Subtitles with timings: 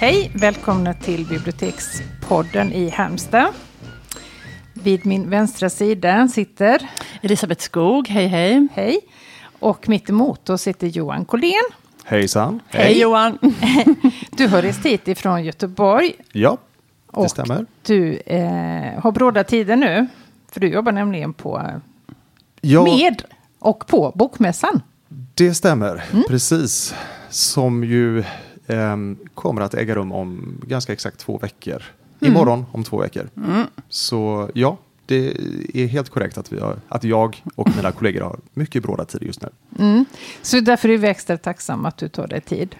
[0.00, 3.48] Hej, välkomna till Bibliotekspodden i Halmstad.
[4.74, 6.90] Vid min vänstra sida sitter
[7.22, 8.68] Elisabeth Skog, hej hej.
[8.72, 9.00] Hej.
[9.58, 11.52] Och mitt emot oss sitter Johan Collén.
[12.04, 12.60] Hejsan.
[12.68, 13.38] Hej, hej Johan.
[14.30, 16.12] du har rest hit ifrån Göteborg.
[16.32, 16.58] Ja,
[17.12, 17.66] det och stämmer.
[17.82, 20.06] Du eh, har bråda tider nu.
[20.52, 21.80] För du jobbar nämligen på
[22.60, 23.22] ja, med
[23.58, 24.82] och på Bokmässan.
[25.34, 26.24] Det stämmer, mm.
[26.28, 26.94] precis.
[27.30, 28.24] Som ju
[29.34, 31.82] kommer att äga rum om ganska exakt två veckor.
[32.20, 32.32] Mm.
[32.32, 33.28] Imorgon om två veckor.
[33.36, 33.66] Mm.
[33.88, 35.36] Så ja, det
[35.74, 39.22] är helt korrekt att, vi har, att jag och mina kollegor har mycket bråda tid
[39.22, 39.48] just nu.
[39.78, 40.04] Mm.
[40.42, 42.76] Så därför är vi extra tacksamma att du tar dig tid.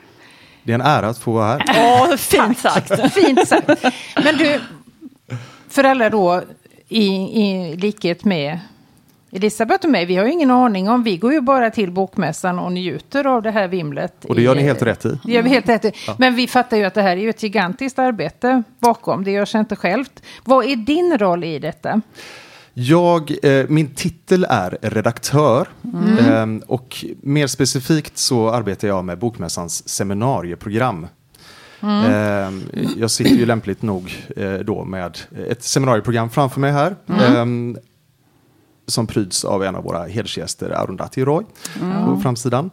[0.63, 1.63] Det är en ära att få vara här.
[1.69, 3.13] Åh, fint sagt.
[3.15, 3.85] fint sagt.
[4.25, 4.61] Men du,
[5.69, 6.43] för alla då,
[6.89, 7.07] i,
[7.43, 8.61] i likhet med
[9.33, 12.59] Elisabeth och mig, vi har ju ingen aning om, vi går ju bara till bokmässan
[12.59, 14.25] och njuter av det här vimlet.
[14.25, 15.19] Och det gör ni helt rätt i.
[15.25, 15.93] Det gör vi helt rätt i.
[16.07, 16.15] Ja.
[16.19, 19.55] Men vi fattar ju att det här är ju ett gigantiskt arbete bakom, det görs
[19.55, 20.23] inte självt.
[20.45, 22.01] Vad är din roll i detta?
[22.75, 26.59] Jag, eh, min titel är redaktör mm.
[26.59, 31.07] eh, och mer specifikt så arbetar jag med Bokmässans seminarieprogram.
[31.83, 32.05] Mm.
[32.05, 36.97] Eh, jag sitter ju lämpligt nog eh, då med ett seminarieprogram framför mig här.
[37.09, 37.77] Mm.
[38.91, 41.45] Som pryds av en av våra hedersgäster, Arundhati Roy,
[41.81, 42.05] mm.
[42.05, 42.71] på framsidan.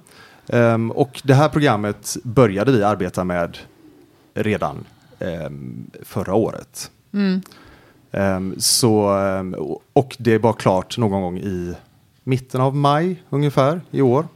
[0.47, 3.57] Um, och det här programmet började vi arbeta med
[4.33, 4.85] redan
[5.19, 6.91] um, förra året.
[7.13, 7.41] Mm.
[8.11, 9.11] Um, så,
[9.93, 11.73] och det var klart någon gång i
[12.23, 14.27] mitten av maj ungefär i år.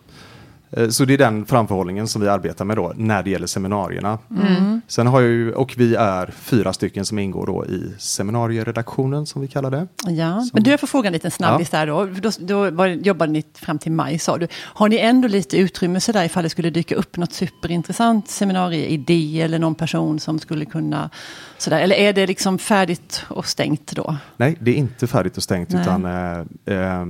[0.72, 4.20] Eh, så det är den framförhållningen som vi arbetar med då när det gäller seminarierna.
[4.32, 4.82] Mm.
[4.88, 9.42] Sen har jag ju, och vi är fyra stycken som ingår då i seminarieredaktionen som
[9.42, 9.88] vi kallar det.
[10.06, 11.80] Ja, som, men du, jag får fråga en liten snabbis ja.
[11.80, 12.06] där då.
[12.06, 14.48] Då, då var, jobbade ni fram till maj sa du.
[14.54, 19.42] Har ni ändå lite utrymme så där ifall det skulle dyka upp något superintressant seminarieidé
[19.42, 21.10] eller någon person som skulle kunna
[21.58, 21.80] sådär.
[21.80, 24.16] Eller är det liksom färdigt och stängt då?
[24.38, 25.82] Nej, det är inte färdigt och stängt Nej.
[25.82, 26.40] utan eh,
[26.76, 27.06] eh,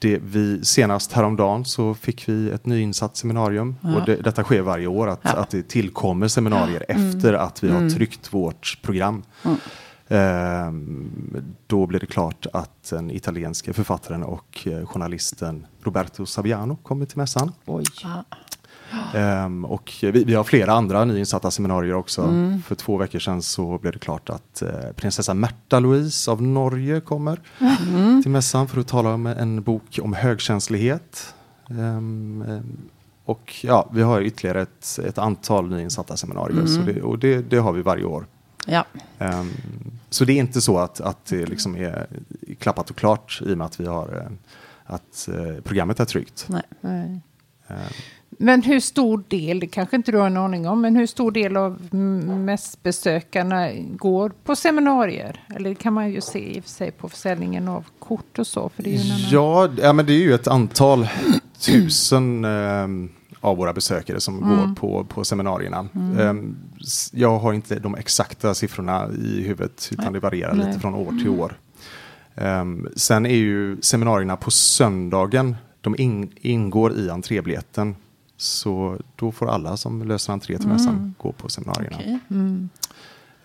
[0.00, 3.76] det vi, senast häromdagen så fick vi ett nyinsatt seminarium.
[3.80, 3.96] Ja.
[3.96, 5.30] Och det, detta sker varje år, att, ja.
[5.30, 6.94] att det tillkommer seminarier ja.
[6.94, 7.08] Mm.
[7.08, 7.90] efter att vi har mm.
[7.90, 9.22] tryckt vårt program.
[9.44, 9.56] Mm.
[10.08, 10.72] Eh,
[11.66, 17.18] då blir det klart att den italienska författaren och eh, journalisten Roberto Saviano kommer till
[17.18, 17.52] mässan.
[17.66, 17.84] Oj.
[19.14, 22.22] Um, och vi, vi, har flera andra nyinsatta seminarier också.
[22.22, 22.62] Mm.
[22.62, 27.00] För två veckor sedan så blev det klart att uh, prinsessa Märta Louise av Norge
[27.00, 28.22] kommer mm.
[28.22, 31.34] till mässan för att tala om en bok om högkänslighet.
[31.68, 32.78] Um, um,
[33.24, 36.68] och ja, vi har ytterligare ett, ett antal nyinsatta seminarier mm.
[36.68, 38.26] så det, och det, det, har vi varje år.
[38.66, 38.84] Ja.
[40.10, 42.06] så det är inte så att, att det liksom är
[42.58, 44.32] klappat och klart i och med att vi har uh,
[44.84, 45.28] att
[45.64, 46.46] programmet är tryggt.
[46.48, 47.20] Nej.
[48.38, 51.30] Men hur stor del, det kanske inte du har en aning om, men hur stor
[51.30, 55.44] del av mässbesökarna går på seminarier?
[55.56, 58.68] Eller kan man ju se i och för sig på försäljningen av kort och så.
[58.68, 59.30] För det är ju annan...
[59.30, 61.08] ja, ja, men det är ju ett antal
[61.60, 62.86] tusen eh,
[63.40, 64.56] av våra besökare som mm.
[64.56, 65.88] går på, på seminarierna.
[65.94, 66.18] Mm.
[66.18, 66.52] Eh,
[67.12, 70.12] jag har inte de exakta siffrorna i huvudet, utan Nej.
[70.12, 70.66] det varierar Nej.
[70.66, 71.58] lite från år till år.
[72.34, 77.94] Um, sen är ju seminarierna på söndagen, de in, ingår i entrébiljetten.
[78.40, 81.14] Så då får alla som löser entré till mässan mm.
[81.18, 81.96] gå på seminarierna.
[81.96, 82.18] Okay.
[82.30, 82.68] Mm.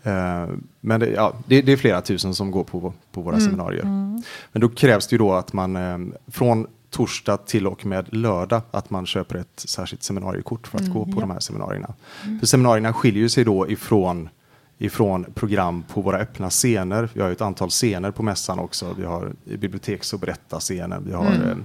[0.06, 3.46] Uh, men det, ja, det, det, är flera tusen som går på, på våra mm.
[3.46, 3.84] seminarier.
[3.84, 4.22] Mm.
[4.52, 5.98] Men då krävs det ju då att man uh,
[6.28, 11.06] från torsdag till och med lördag att man köper ett särskilt seminariekort för att gå
[11.06, 11.20] på ja.
[11.20, 11.94] de här seminarierna.
[12.40, 14.30] För seminarierna skiljer sig då ifrån
[14.78, 17.10] ifrån program på våra öppna scener.
[17.14, 18.96] Vi har ett antal scener på mässan också.
[18.98, 21.04] Vi har biblioteks och berättarscenen.
[21.08, 21.50] Vi har mm.
[21.50, 21.58] Eh,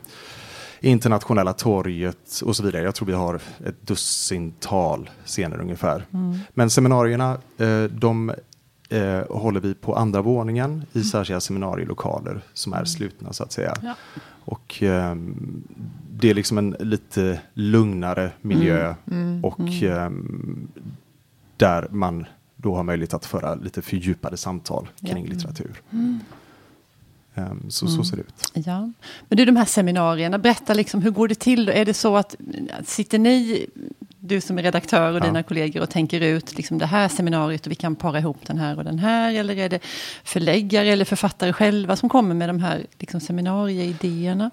[0.81, 2.83] internationella torget och så vidare.
[2.83, 3.35] Jag tror vi har
[3.67, 6.07] ett dussintal scener ungefär.
[6.13, 6.39] Mm.
[6.55, 8.33] Men seminarierna, eh, de
[8.89, 11.05] eh, håller vi på andra våningen i mm.
[11.05, 12.87] särskilda seminarielokaler som är mm.
[12.87, 13.75] slutna så att säga.
[13.83, 13.95] Ja.
[14.45, 15.17] Och eh,
[16.11, 19.23] det är liksom en lite lugnare miljö mm.
[19.23, 19.45] Mm.
[19.45, 20.11] och eh,
[21.57, 22.27] där man
[22.57, 25.83] då har möjlighet att föra lite fördjupade samtal kring litteratur.
[27.41, 27.97] Ehm, så, mm.
[27.97, 28.67] så ser det ut.
[28.67, 28.93] Ja.
[29.29, 31.69] Men du, de här seminarierna, berätta liksom, hur går det till?
[31.69, 32.37] Är det så att
[32.85, 33.67] sitter ni,
[34.21, 35.25] du som är redaktör och ja.
[35.25, 38.59] dina kollegor och tänker ut liksom, det här seminariet och vi kan para ihop den
[38.59, 39.35] här och den här?
[39.35, 39.81] Eller är det
[40.25, 44.51] förläggare eller författare själva som kommer med de här liksom, seminarieidéerna?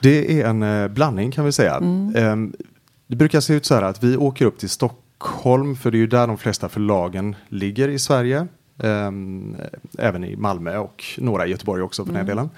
[0.00, 1.76] Det är en eh, blandning kan vi säga.
[1.76, 2.16] Mm.
[2.16, 2.60] Eh,
[3.06, 6.00] det brukar se ut så här att vi åker upp till Stockholm, för det är
[6.00, 8.46] ju där de flesta förlagen ligger i Sverige.
[8.82, 9.56] Um,
[9.98, 12.18] även i Malmö och några i Göteborg också för mm.
[12.18, 12.50] den delen.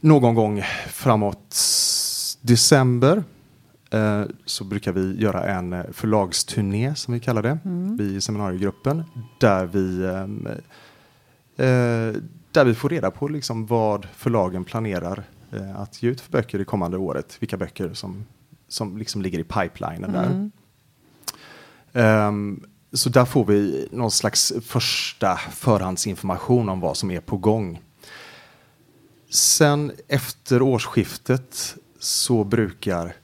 [0.00, 1.56] Någon gång framåt
[2.40, 3.24] december
[3.90, 7.96] eh, så brukar vi göra en eh, förlagsturné som vi kallar det, mm.
[7.96, 9.04] vi i seminariegruppen,
[9.40, 10.46] där vi, ehm,
[11.56, 12.20] eh,
[12.52, 15.24] där vi får reda på liksom vad förlagen planerar
[15.76, 18.24] att ge ut för böcker det kommande året, vilka böcker som,
[18.68, 20.50] som liksom ligger i pipelinen där.
[22.28, 27.80] Um, så där får vi någon slags första förhandsinformation om vad som är på gång.
[29.30, 33.16] Sen efter årsskiftet så brukar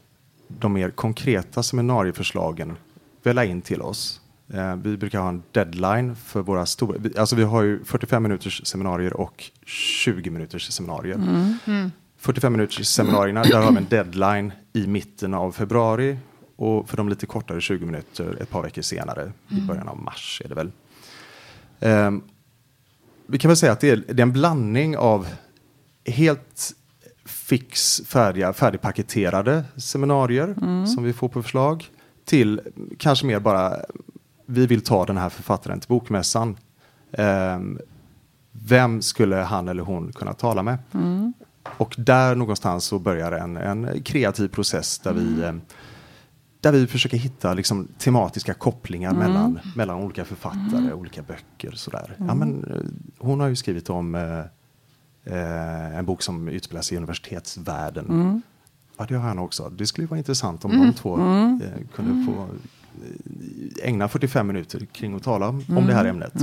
[0.48, 2.76] de mer konkreta seminarieförslagen
[3.22, 4.20] välla in till oss.
[4.52, 8.66] Eh, vi brukar ha en deadline för våra stora, alltså vi har ju 45 minuters
[8.66, 11.14] seminarier och 20 minuters seminarier.
[11.14, 11.54] Mm.
[11.66, 11.90] Mm.
[12.18, 16.16] 45 minuters seminarierna, där har vi en deadline i mitten av februari
[16.60, 19.34] och för de lite kortare 20 minuter ett par veckor senare, mm.
[19.48, 20.72] i början av mars är det väl.
[21.80, 22.22] Um,
[23.26, 25.28] vi kan väl säga att det är, det är en blandning av
[26.04, 26.72] helt
[27.24, 30.86] fix färdiga, färdigpaketerade seminarier mm.
[30.86, 31.90] som vi får på förslag
[32.24, 32.60] till
[32.98, 33.76] kanske mer bara
[34.46, 36.56] vi vill ta den här författaren till bokmässan.
[37.10, 37.78] Um,
[38.52, 40.78] vem skulle han eller hon kunna tala med?
[40.94, 41.32] Mm.
[41.76, 45.60] Och där någonstans så börjar en, en kreativ process där vi mm
[46.60, 49.22] där vi försöker hitta liksom, tematiska kopplingar mm.
[49.22, 50.98] mellan, mellan olika författare, mm.
[50.98, 51.70] olika böcker.
[51.70, 52.14] Sådär.
[52.16, 52.28] Mm.
[52.28, 52.80] Ja, men, eh,
[53.18, 54.38] hon har ju skrivit om eh,
[55.34, 58.06] eh, en bok som utspelar sig i universitetsvärlden.
[58.06, 58.42] Mm.
[58.96, 59.68] Ja, det har han också.
[59.68, 60.94] Det skulle vara intressant om de mm.
[60.94, 61.62] två mm.
[61.62, 66.34] eh, kunde få eh, ägna 45 minuter kring att tala om det här ämnet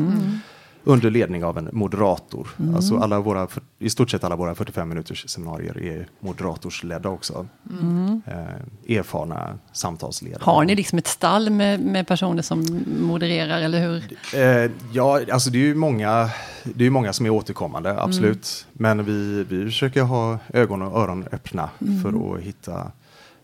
[0.88, 2.48] under ledning av en moderator.
[2.60, 2.76] Mm.
[2.76, 3.48] Alltså alla våra,
[3.80, 7.48] I stort sett alla våra 45 minuters seminarier är moderatorsledda också.
[7.82, 8.22] Mm.
[8.26, 10.42] Eh, erfarna samtalsledare.
[10.44, 14.04] Har ni liksom ett stall med, med personer som modererar, eller hur?
[14.34, 16.30] Eh, ja, alltså det är ju många,
[16.64, 18.66] det är många som är återkommande, absolut.
[18.80, 18.98] Mm.
[18.98, 22.02] Men vi, vi försöker ha ögon och öron öppna mm.
[22.02, 22.92] för att hitta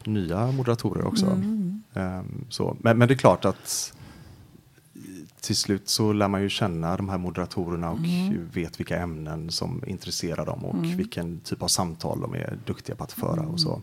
[0.03, 1.25] nya moderatorer också.
[1.93, 2.77] Eh, så.
[2.79, 3.93] Men, men det är klart att
[5.43, 8.49] till slut så lär man ju känna de här moderatorerna och mm.
[8.53, 10.97] vet vilka ämnen som intresserar dem och mm.
[10.97, 13.81] vilken typ av samtal de är duktiga på att föra och så.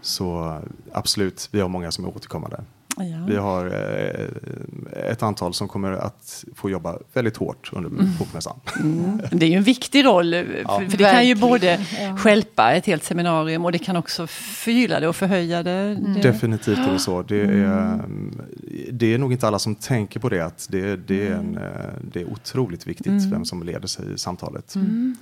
[0.00, 0.58] Så
[0.92, 2.64] absolut, vi har många som är återkommande.
[3.04, 3.24] Ja.
[3.28, 8.06] Vi har eh, ett antal som kommer att få jobba väldigt hårt under mm.
[8.18, 8.60] bokmässan.
[8.80, 9.20] Mm.
[9.30, 10.82] Det är ju en viktig roll, ja.
[10.90, 12.16] för, det kan ju både ja.
[12.16, 15.70] skälpa ett helt seminarium och det kan också förgylla det och förhöja det.
[15.70, 16.20] Mm.
[16.20, 17.22] Definitivt är det så.
[17.22, 18.40] Det är, mm.
[18.92, 21.62] det är nog inte alla som tänker på det, att det, det, är, en, mm.
[21.62, 23.30] eh, det är otroligt viktigt mm.
[23.30, 24.76] vem som leder sig i samtalet.
[24.76, 25.16] Um,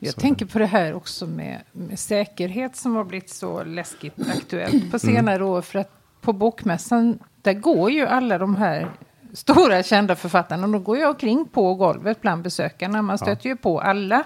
[0.00, 4.90] jag tänker på det här också med, med, säkerhet som har blivit så läskigt aktuellt
[4.90, 5.62] på senare år.
[5.62, 8.90] För att på bokmässan, där går ju alla de här
[9.32, 10.66] stora kända författarna.
[10.66, 13.02] De går ju omkring på golvet bland besökarna.
[13.02, 13.50] Man stöter ja.
[13.50, 14.24] ju på alla.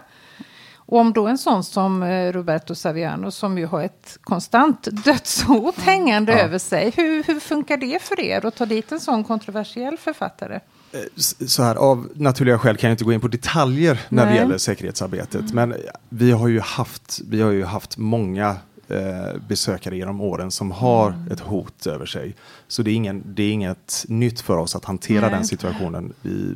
[0.76, 5.78] Och om då en sån som eh, Roberto Saviano som ju har ett konstant dödshot
[5.78, 6.38] hängande ja.
[6.38, 6.92] över sig.
[6.96, 10.54] Hur, hur funkar det för er att ta dit en sån kontroversiell författare?
[10.92, 11.00] Eh,
[11.46, 14.34] så här, av naturliga skäl kan jag inte gå in på detaljer när Nej.
[14.34, 15.52] det gäller säkerhetsarbetet.
[15.52, 15.54] Mm.
[15.54, 18.56] Men vi har ju haft, vi har ju haft många
[18.92, 21.32] eh, besökare genom åren som har mm.
[21.32, 22.34] ett hot över sig.
[22.68, 25.30] Så det är, ingen, det är inget nytt för oss att hantera Nej.
[25.30, 26.12] den situationen.
[26.22, 26.54] Vi,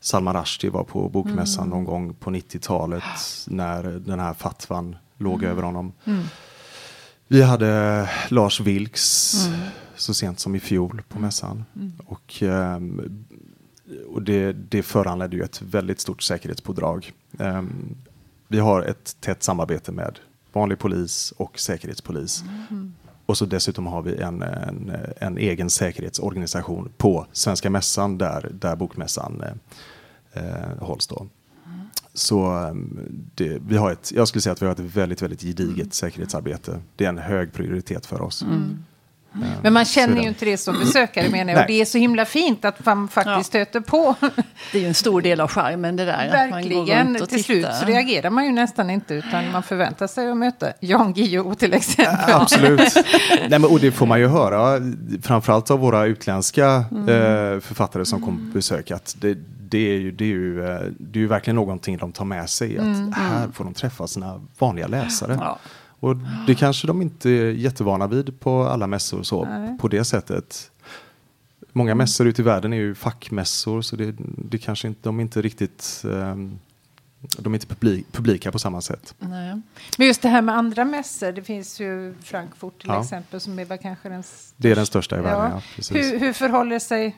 [0.00, 1.76] Salman Rushdie var på bokmässan mm.
[1.76, 3.02] någon gång på 90-talet
[3.46, 5.50] när den här fatwan låg mm.
[5.50, 5.92] över honom.
[6.04, 6.24] Mm.
[7.28, 9.60] Vi hade Lars Vilks mm.
[9.96, 11.64] så sent som i fjol på mässan.
[11.76, 11.92] Mm.
[12.06, 13.26] Och, um,
[14.08, 17.12] och det, det föranledde ju ett väldigt stort säkerhetspådrag.
[17.38, 17.96] Um,
[18.48, 20.18] vi har ett tätt samarbete med
[20.56, 22.44] vanlig polis och säkerhetspolis.
[22.70, 22.94] Mm.
[23.26, 28.76] Och så dessutom har vi en, en, en, egen säkerhetsorganisation på Svenska Mässan där, där
[28.76, 31.06] Bokmässan eh, eh hålls.
[31.06, 31.26] Då.
[31.66, 31.80] Mm.
[32.14, 32.98] Så ehm,
[33.34, 35.90] det, vi har ett, jag skulle säga att vi har ett väldigt, väldigt gediget mm.
[35.90, 36.80] säkerhetsarbete.
[36.96, 38.42] Det är en hög prioritet för oss.
[38.42, 38.84] Mm.
[39.62, 41.60] Men man känner ju inte det som besökare menar jag.
[41.60, 43.42] Och det är så himla fint att man faktiskt ja.
[43.42, 44.14] stöter på.
[44.72, 46.30] Det är ju en stor del av charmen det där.
[46.30, 47.26] Verkligen.
[47.26, 51.12] Till slut så reagerar man ju nästan inte utan man förväntar sig att möta Jan
[51.12, 52.24] Guillou till exempel.
[52.28, 52.80] Ja, absolut.
[53.48, 54.80] Nej, men, och det får man ju höra
[55.22, 57.08] framförallt av våra utländska mm.
[57.08, 58.26] eh, författare som mm.
[58.26, 58.90] kommer på besök.
[58.90, 59.38] Att det,
[59.68, 62.50] det är, ju, det, är ju, eh, det är ju verkligen någonting de tar med
[62.50, 62.78] sig.
[62.78, 63.12] Att mm.
[63.12, 65.38] Här får de träffa sina vanliga läsare.
[65.40, 65.58] Ja.
[66.00, 69.48] Och det kanske de inte är jättevana vid på alla mässor så,
[69.80, 70.70] på det sättet.
[71.72, 71.98] Många mm.
[71.98, 75.42] mässor ute i världen är ju fackmässor så det, det kanske inte, de är inte
[75.42, 76.58] riktigt um,
[77.38, 79.14] de är inte publik, publika på samma sätt.
[79.18, 79.60] Nej.
[79.98, 83.02] Men just det här med andra mässor, det finns ju Frankfurt till ja.
[83.02, 84.22] exempel som är kanske den
[84.56, 85.62] Det är den största i världen, ja.
[85.76, 87.16] ja hur, hur förhåller sig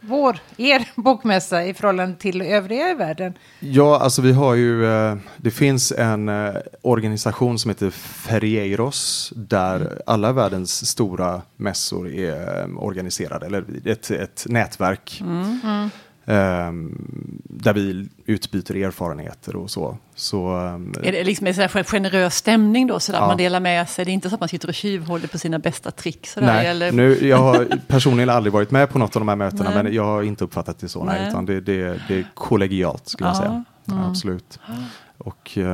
[0.00, 3.34] vår, er bokmässa i förhållande till övriga i världen?
[3.60, 10.02] Ja, alltså vi har ju, eh, det finns en eh, organisation som heter Ferieiros där
[10.06, 15.20] alla världens stora mässor är eh, organiserade, eller ett, ett nätverk.
[15.20, 15.90] Mm.
[16.24, 19.96] Um, där vi utbyter erfarenheter och så.
[20.14, 23.26] så um, är det liksom en sån generös stämning då, så ja.
[23.26, 24.04] man delar med sig?
[24.04, 26.26] Det är inte så att man sitter och tjuvhåller på sina bästa trick?
[26.26, 26.92] Sådär, nej, eller?
[26.92, 29.82] Nu, jag har personligen aldrig varit med på något av de här mötena, nej.
[29.82, 31.28] men jag har inte uppfattat det så, nej.
[31.28, 33.34] utan det, det, det är kollegialt skulle ja.
[33.34, 33.64] jag säga.
[33.90, 34.04] Mm.
[34.04, 34.58] Absolut.
[35.18, 35.64] Och, uh,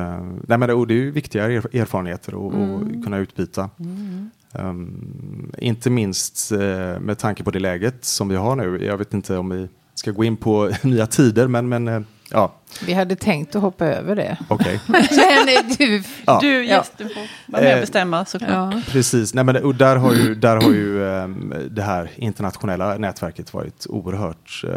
[0.47, 3.03] nej, men det, och det är ju viktiga erfarenheter att mm.
[3.03, 3.69] kunna utbyta.
[3.79, 4.29] Mm.
[4.53, 6.59] Um, inte minst uh,
[6.99, 8.85] med tanke på det läget som vi har nu.
[8.85, 9.67] Jag vet inte om vi
[9.99, 12.01] ska gå in på nya tider, men, men eh,
[12.31, 12.53] ja.
[12.85, 14.37] Vi hade tänkt att hoppa över det.
[14.47, 14.79] Okej.
[14.89, 15.63] Okay.
[15.77, 16.39] du, ja.
[16.41, 18.73] du gästen får vara med och eh, bestämma såklart.
[18.73, 18.81] Ja.
[18.87, 23.53] Precis, Nej, men, och där har ju, där har ju um, det här internationella nätverket
[23.53, 24.71] varit oerhört uh,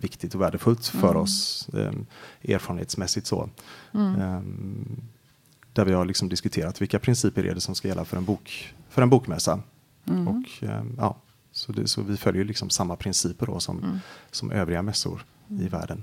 [0.00, 1.22] viktigt och värdefullt för mm.
[1.22, 2.06] oss um,
[2.44, 3.48] erfarenhetsmässigt så.
[3.94, 4.22] Mm.
[4.22, 5.02] Um,
[5.72, 8.74] där vi har liksom diskuterat vilka principer är det som ska gälla för en, bok,
[8.90, 9.60] för en bokmässa.
[10.08, 10.28] Mm.
[10.28, 10.44] Och,
[10.96, 11.16] ja,
[11.58, 14.00] så, det, så vi följer liksom samma principer då som, mm.
[14.30, 15.66] som övriga mässor mm.
[15.66, 16.02] i världen.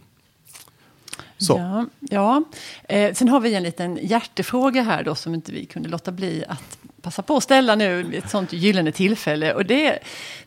[1.37, 1.57] Så.
[1.57, 2.43] Ja, ja.
[2.83, 6.45] Eh, sen har vi en liten hjärtefråga här då som inte vi kunde låta bli
[6.47, 9.53] att passa på att ställa nu ett sånt gyllene tillfälle.
[9.53, 9.99] Och det,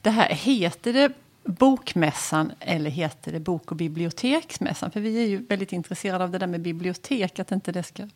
[0.02, 1.12] det här, heter det
[1.44, 4.90] Bokmässan eller heter det Bok och biblioteksmässan?
[4.90, 8.08] För vi är ju väldigt intresserade av det där med bibliotek, att inte det ska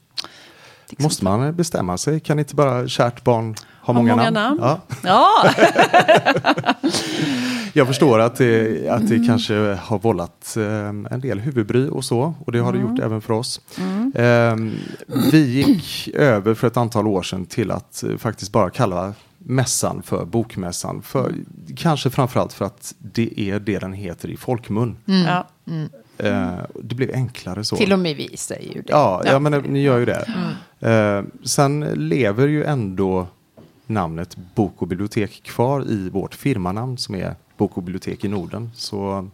[0.89, 1.03] Liksom.
[1.03, 2.21] Måste man bestämma sig?
[2.21, 4.61] Kan inte bara kärt barn ha många, många namn?
[4.61, 4.81] namn?
[5.03, 5.45] Ja.
[5.45, 5.51] ja.
[7.73, 9.27] jag förstår att det, att det mm.
[9.27, 12.35] kanske har vållat um, en del huvudbry och så.
[12.45, 12.83] Och det har mm.
[12.83, 13.61] det gjort även för oss.
[13.79, 14.13] Mm.
[14.53, 14.79] Um,
[15.33, 20.03] vi gick över för ett antal år sedan till att uh, faktiskt bara kalla mässan
[20.03, 21.03] för bokmässan.
[21.03, 21.33] För,
[21.77, 24.97] kanske framförallt för att det är det den heter i folkmun.
[25.07, 25.27] Mm.
[25.27, 25.49] Ja.
[25.67, 25.89] Mm.
[26.25, 27.77] Uh, det blev enklare så.
[27.77, 28.93] Till och med vi säger ju det.
[28.93, 29.33] Ja, ja.
[29.33, 30.27] ja men ni gör ju det.
[30.87, 33.27] Uh, sen lever ju ändå
[33.87, 38.71] namnet Bok och bibliotek kvar i vårt firmanamn som är Bok och bibliotek i Norden.
[38.75, 39.29] Så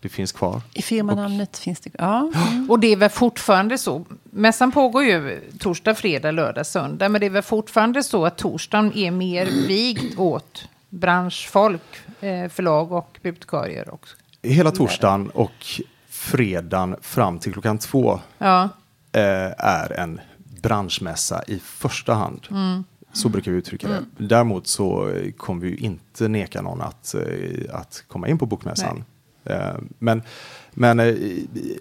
[0.00, 0.60] det finns kvar.
[0.74, 2.30] I firmanamnet och, finns det ja.
[2.34, 2.70] Mm.
[2.70, 4.04] Och det är väl fortfarande så.
[4.24, 7.08] Mässan pågår ju torsdag, fredag, lördag, söndag.
[7.08, 11.82] Men det är väl fortfarande så att torsdagen är mer vigd åt branschfolk,
[12.20, 13.88] eh, förlag och bibliotekarier.
[13.88, 14.08] Och
[14.42, 18.68] Hela torsdagen och fredagen fram till klockan två ja.
[19.12, 20.20] eh, är en
[20.62, 22.46] branschmässa i första hand.
[22.50, 22.84] Mm.
[23.18, 24.04] Så brukar vi uttrycka mm.
[24.16, 24.26] det.
[24.26, 29.04] Däremot så kommer vi inte neka någon att, eh, att komma in på bokmässan.
[29.44, 30.22] Eh, men,
[30.70, 31.14] men eh,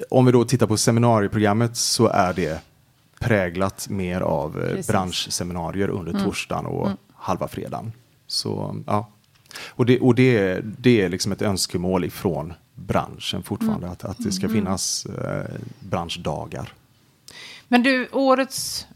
[0.09, 2.61] om vi då tittar på seminarieprogrammet så är det
[3.19, 4.87] präglat mer av Precis.
[4.87, 6.23] branschseminarier under mm.
[6.23, 6.97] torsdagen och mm.
[7.13, 7.91] halva fredagen.
[8.27, 9.07] Så, ja.
[9.67, 13.91] Och, det, och det, det är liksom ett önskemål ifrån branschen fortfarande, mm.
[13.91, 14.55] att, att det ska mm.
[14.57, 16.73] finnas eh, branschdagar.
[17.67, 18.87] Men du, årets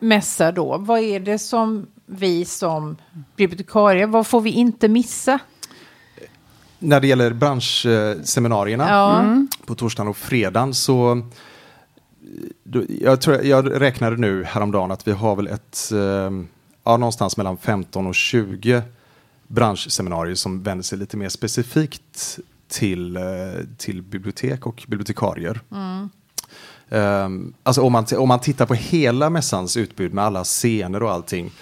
[0.00, 2.96] mässa då, vad är det som vi som
[3.36, 5.38] bibliotekarier, vad får vi inte missa?
[6.78, 9.20] När det gäller branschseminarierna ja.
[9.20, 9.48] mm.
[9.66, 11.22] på torsdagen och fredagen så
[12.88, 16.30] jag, tror, jag räknade nu häromdagen att vi har väl ett, eh,
[16.84, 18.82] ja, någonstans mellan 15 och 20
[19.46, 23.22] branschseminarier som vänder sig lite mer specifikt till, eh,
[23.76, 25.60] till bibliotek och bibliotekarier.
[25.72, 26.08] Mm.
[26.92, 31.12] Um, alltså om man, om man tittar på hela mässans utbud med alla scener och
[31.12, 31.52] allting,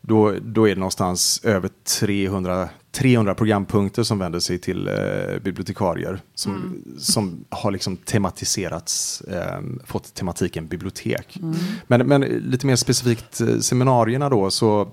[0.00, 1.70] då, då är det någonstans över
[2.00, 6.98] 300, 300 programpunkter som vänder sig till eh, bibliotekarier som, mm.
[6.98, 11.38] som har liksom tematiserats, eh, fått tematiken bibliotek.
[11.42, 11.56] Mm.
[11.86, 14.88] Men, men lite mer specifikt eh, seminarierna då, så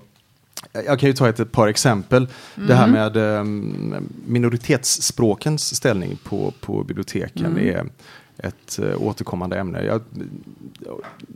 [0.72, 2.28] jag kan ju ta ett, ett par exempel.
[2.54, 2.68] Mm.
[2.68, 2.92] Det här mm.
[2.92, 7.68] med um, minoritetsspråkens ställning på, på biblioteken mm.
[7.68, 7.86] är
[8.44, 9.84] ett uh, återkommande ämne.
[9.84, 10.00] Jag,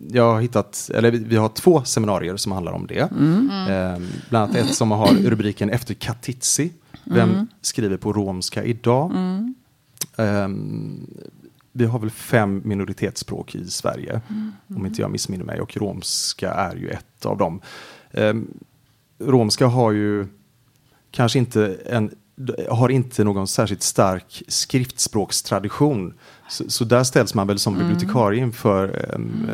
[0.08, 3.10] jag har hittat, eller vi, har två seminarier som handlar om det.
[3.10, 3.50] Mm.
[3.96, 6.72] Um, bland annat ett som har rubriken Efter Katitzi.
[7.04, 7.46] Vem mm.
[7.60, 9.12] skriver på romska idag?
[10.16, 11.06] Um,
[11.72, 14.20] vi har väl fem minoritetsspråk i Sverige,
[14.76, 17.60] om inte jag missminner mig, och romska är ju ett av dem.
[18.12, 18.48] Um,
[19.18, 20.26] romska har ju
[21.10, 22.10] kanske inte en
[22.70, 26.14] har inte någon särskilt stark skriftspråkstradition.
[26.48, 27.86] Så, så där ställs man väl som mm.
[27.86, 29.50] bibliotekarie inför um,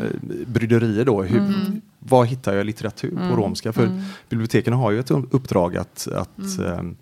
[0.47, 1.23] bryderier då.
[1.23, 1.81] Hur, mm.
[1.99, 3.29] Var hittar jag litteratur mm.
[3.29, 3.73] på romska?
[3.73, 4.01] För mm.
[4.29, 6.95] biblioteken har ju ett uppdrag att, att, um,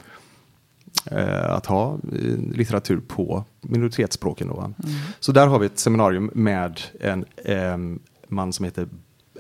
[1.11, 4.47] uh, att ha uh, litteratur på minoritetsspråken.
[4.47, 4.59] Då.
[4.59, 4.75] Mm.
[5.19, 7.25] Så där har vi ett seminarium med en
[7.73, 8.87] um, man som heter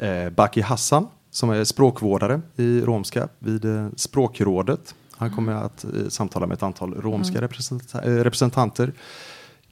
[0.01, 4.95] uh, Baki Hassan som är språkvårdare i romska vid eh, Språkrådet.
[5.11, 8.93] Han kommer att eh, samtala med ett antal romska representa- eh, representanter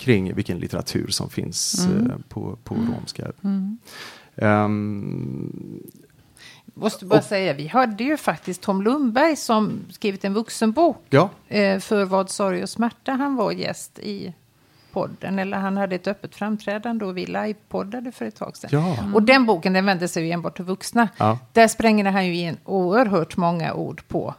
[0.01, 3.31] kring vilken litteratur som finns eh, på, på romska.
[4.35, 5.83] Ehm,
[6.73, 11.29] Måste bara Och- säga, vi hade ju faktiskt Tom Lundberg som skrivit en vuxenbok ja,
[11.47, 13.11] eh, för Vad sorg och smärta.
[13.11, 14.33] Han var gäst i
[14.91, 18.69] podden, eller han hade ett öppet framträdande och vi livepoddade för ett tag sedan.
[18.71, 18.97] Ja.
[19.13, 21.09] Och den boken den vände sig ju enbart till vuxna.
[21.17, 21.39] Ja.
[21.53, 24.35] Där sprängde han ju in oerhört många ord på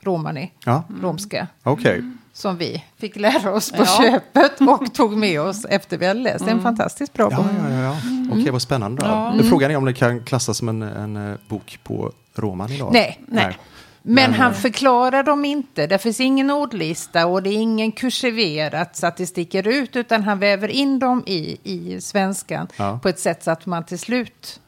[0.00, 0.82] romani, ja.
[1.02, 2.02] romska, okej.
[2.32, 3.98] Som vi fick lära oss på Ja.
[4.02, 6.44] köpet och tog med oss efter vi hade läst.
[6.44, 7.46] Det är en fantastiskt bra Ja, bok.
[7.64, 7.96] ja, ja, ja.
[8.32, 9.02] Okej, vad spännande.
[9.02, 9.08] Då.
[9.08, 9.34] Ja.
[9.48, 12.90] Frågan är om det kan klassas som en, en eh, bok på roman idag?
[12.92, 13.58] Nej, nej.
[14.04, 15.86] Men, Men, han förklarar dem inte.
[15.86, 19.96] Det finns ingen ordlista och det är ingen kursiverat så att det sticker ut.
[19.96, 22.98] Utan han väver in dem i, i svenskan Ja.
[23.02, 24.60] på ett sätt så att man till slut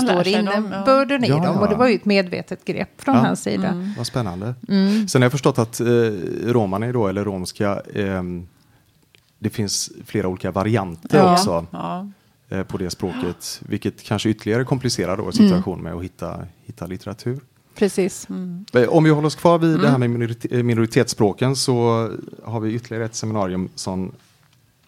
[0.00, 0.56] förstår dem, ja.
[0.56, 1.44] innebörden i Ja, dem.
[1.44, 1.60] ja.
[1.60, 3.20] Och det var ju ett medvetet grepp från Ja.
[3.20, 3.92] hans sida.
[3.96, 4.54] Vad spännande.
[4.68, 5.08] Mm.
[5.08, 5.86] Sen har jag förstått att eh,
[6.46, 8.46] romani då, eller romska, ehm,
[9.38, 11.32] det finns flera olika varianter Ja.
[11.32, 12.08] också Ja.
[12.48, 13.60] eh, på det språket.
[13.68, 17.40] Vilket kanske ytterligare komplicerar då situationen med att hitta, hitta litteratur.
[17.74, 18.26] Precis.
[18.74, 22.08] Eh, Om vi håller oss kvar vid det här med minorite- eh, minoritetsspråken så
[22.44, 24.12] har vi ytterligare ett seminarium som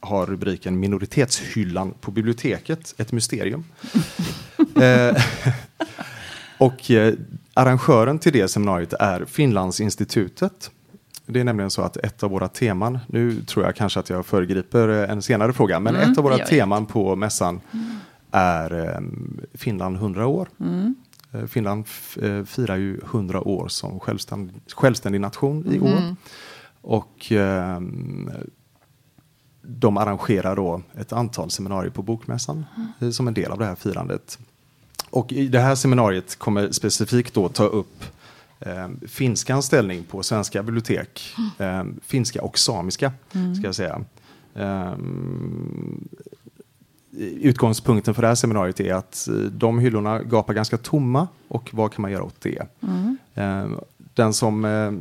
[0.01, 3.65] har rubriken Minoritetshyllan på biblioteket, ett mysterium.
[4.83, 5.23] eh,
[6.59, 7.15] och eh,
[7.55, 10.71] arrangören till det seminariet är Finlandsinstitutet.
[11.27, 14.27] Det är nämligen så att ett av våra teman, nu tror jag kanske att jag
[14.27, 17.61] föregriper eh, en senare fråga, men Mm, ett av våra teman på mässan
[18.31, 19.01] är eh,
[19.55, 20.49] Finland 100 år.
[20.61, 20.95] Mm.
[21.33, 21.85] Eh, Finland
[22.23, 26.17] eh, firar ju 100 år som självständig, självständig nation i år.
[26.81, 28.31] Och ehm,
[29.63, 32.65] de arrangerar då ett antal seminarier på Bokmässan
[33.01, 34.39] eh, som en del av det här firandet.
[35.15, 38.05] Och i det här seminariet kommer specifikt då ta upp
[38.61, 41.35] eh, finskans ställning på svenska bibliotek.
[41.59, 43.13] Eh, finska och samiska,
[43.59, 44.01] ska jag säga.
[44.55, 46.09] Ehm,
[47.41, 51.93] utgångspunkten för det här seminariet är att eh, de hyllorna gapar ganska tomma och vad
[51.93, 52.63] kan man göra åt det?
[53.35, 53.67] Eh,
[54.15, 54.93] Den som, eh,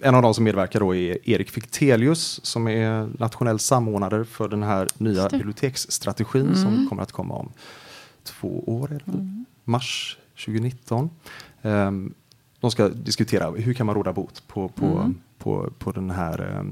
[0.00, 4.62] en av de som medverkar då är Erik Fichtelius som är nationell samordnare för den
[4.62, 7.52] här nya biblioteksstrategin som kommer att komma om
[8.26, 9.44] två år, väl?
[9.64, 11.10] mars 2019.
[11.62, 11.90] Eh,
[12.60, 16.64] De ska diskutera hur kan man råda bot på, på, på, på den här eh,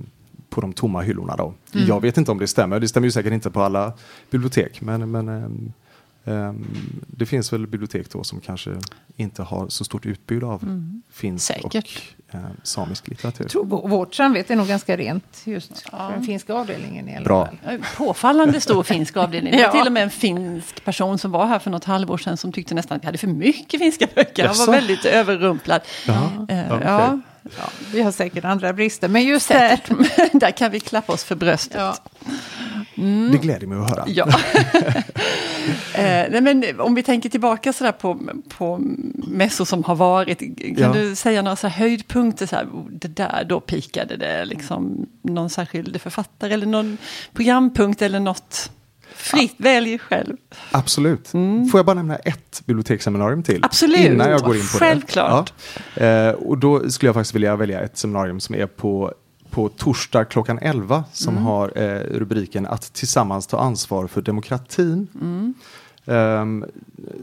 [0.50, 1.54] på de tomma hyllorna då.
[1.72, 3.92] Jag vet inte om det stämmer, det stämmer ju säkert inte på alla
[4.30, 5.72] bibliotek men, men ehm, ehm,
[7.06, 8.70] det finns väl bibliotek då som kanske
[9.16, 12.02] inte har så stort utbud av finsk Säkert.
[12.28, 13.44] och eh, samisk litteratur.
[13.44, 17.24] Jag tror vårt samvete är nog ganska rent just för den finska avdelningen i alla
[17.24, 17.46] Bra.
[17.64, 17.78] fall.
[17.96, 19.52] Påfallande stor finsk avdelning.
[19.52, 19.72] Det var Ja.
[19.72, 22.74] till och med en finsk person som var här för något halvår sedan som tyckte
[22.74, 24.46] nästan att jag hade för mycket finska böcker.
[24.46, 25.80] Han var väldigt överrumplad.
[26.06, 26.86] Jaha, Eh, okej.
[26.86, 27.20] ja,
[27.58, 29.80] Ja, vi har säkert andra brister, men just där.
[30.38, 32.00] Där kan vi klappa oss för bröstet.
[32.94, 33.04] Ja.
[33.32, 34.04] Det gläder mig att höra.
[34.06, 34.26] Ja.
[35.94, 38.18] eh, nej, men om vi tänker tillbaka sådär på,
[38.58, 38.78] på
[39.14, 40.38] mässor som har varit.
[40.38, 40.92] Kan Ja.
[40.92, 42.46] du säga några så höjdpunkter?
[42.46, 44.44] Så här, oh, det där, då pikade det.
[44.44, 46.98] Liksom, någon särskild författare eller någon
[47.34, 48.70] programpunkt eller något.
[49.16, 50.36] Fritt, välj själv.
[50.70, 51.28] Absolut.
[51.28, 53.54] Får jag bara nämna ett biblioteksseminarium till?
[53.54, 53.64] Mm.
[53.64, 54.00] Absolut.
[54.00, 55.52] Innan jag går in på Självklart.
[55.94, 56.04] det.
[56.04, 56.28] Ja.
[56.28, 59.12] Eh, och då skulle jag faktiskt vilja välja ett seminarium som är på,
[59.54, 61.44] på torsdag klockan 11 som Mm.
[61.44, 65.06] har eh, rubriken Att tillsammans ta ansvar för demokratin.
[65.20, 65.54] Mm.
[66.06, 66.64] Ehm,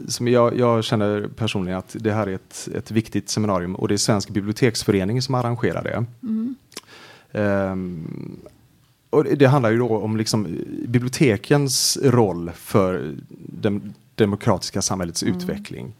[0.08, 3.94] som jag, jag känner personligen att det här är ett, ett viktigt seminarium och det
[3.94, 6.04] är Svensk biblioteksförening som arrangerar det.
[7.32, 8.36] Ehm,
[9.10, 10.46] och det- det handlar ju då om liksom
[10.88, 15.92] bibliotekens roll för den demokratiska samhällets utveckling.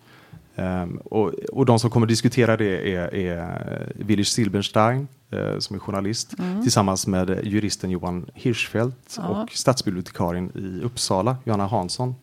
[0.56, 5.80] Ehm, och, och de som kommer diskutera det är, är Willy Silberstein eh, som är
[5.80, 9.28] journalist tillsammans med juristen Johan Hirschfeldt Ja.
[9.28, 12.14] och stadsbibliotekarien i Uppsala, Johanna Hansson.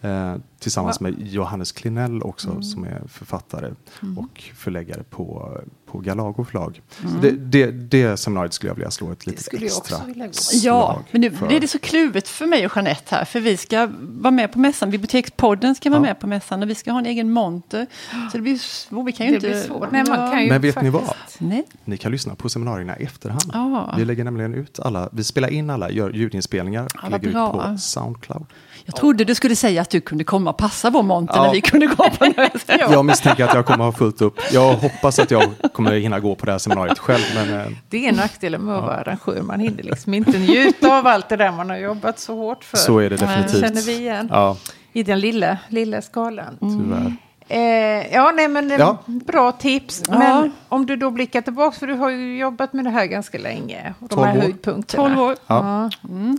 [0.00, 3.70] Eh, tillsammans med Johannes Klinell också som är författare
[4.16, 5.58] och förläggare på,
[5.94, 6.82] på Galago förlag.
[7.02, 10.32] Så det, det, det seminariet skulle jag vilja slå ett jag extra också vilja gå.
[10.62, 11.46] Ja, men nu för.
[11.46, 13.24] blir det så kluvet för mig och Jeanette här.
[13.24, 14.90] För vi ska vara med på mässan.
[14.90, 16.02] Bibliotekspodden ska vara Ja.
[16.02, 16.62] med på mässan.
[16.62, 17.86] Och vi ska ha en egen monter.
[18.32, 19.06] Så det blir svårt.
[19.08, 19.48] Vi kan ju Det inte...
[19.48, 19.90] blir svårt.
[19.92, 21.48] Nej, man kan ju Men vet ni faktiskt- vad?
[21.50, 21.64] Nej.
[21.84, 23.50] Ni kan lyssna på seminarierna i efterhand.
[23.52, 23.94] Ja.
[23.98, 27.52] Vi lägger nämligen ut alla, vi spelar in alla, gör ljudinspelningar Ja, lägger ut bra.
[27.72, 28.46] på Soundcloud.
[28.86, 31.42] Jag trodde du skulle säga att du kunde komma och passa vår monter Ja.
[31.44, 32.80] när vi kunde gå på den.
[32.90, 34.38] Jag misstänker att jag kommer ha fullt upp.
[34.52, 37.22] Jag hoppas att jag kommer hinna gå på det här seminariet själv.
[37.34, 39.42] Men, eh, Det är nackdelen med att vara arrangör.
[39.42, 42.76] Man hinner liksom inte njuta av allt det där man har jobbat så hårt för.
[42.76, 43.86] så är det känner definitivt.
[43.88, 44.28] vi igen.
[44.32, 44.56] Ja,
[44.92, 46.56] I den lilla, lilla skalan.
[46.60, 47.16] tyvärr.
[47.48, 48.98] Eh, ja, nej men eh, Ja.
[49.06, 50.02] bra tips.
[50.08, 50.18] Ja.
[50.18, 53.38] Men om du då blickar tillbaka, för du har ju jobbat med det här ganska
[53.38, 53.94] länge.
[54.00, 54.40] Och de 12 här år.
[54.42, 55.02] höjdpunkterna.
[55.08, 55.36] 12 år.
[55.46, 55.90] Ja.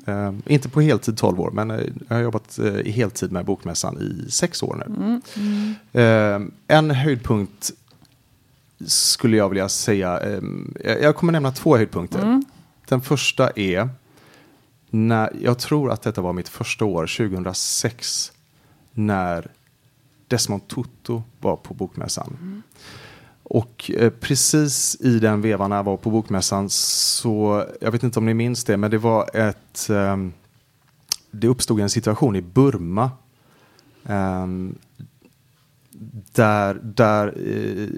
[0.05, 0.13] Ja.
[0.27, 3.45] Eh, inte på heltid 12 år, men eh, jag har jobbat eh, i heltid med
[3.45, 5.21] Bokmässan i sex år nu.
[6.01, 7.71] Eh, en höjdpunkt
[8.85, 10.39] skulle jag vilja säga, eh,
[10.83, 12.41] jag jag kommer nämna två höjdpunkter.
[12.87, 13.89] Den första är,
[14.89, 18.31] när, jag tror att detta var mitt första år, 2006,
[18.93, 19.47] när
[20.27, 22.63] Desmond Tutu var på Bokmässan.
[23.43, 28.19] Och eh, precis i den vevan när jag var på Bokmässan så, jag vet inte
[28.19, 30.33] om ni minns det, men det var ett, ehm,
[31.31, 33.11] det uppstod en situation i Burma
[34.03, 34.75] ehm,
[36.33, 37.89] där, där eh,